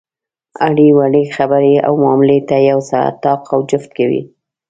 [0.63, 4.21] علي وړې خبرې او معاملې ته یو ساعت طاق او جفت کوي.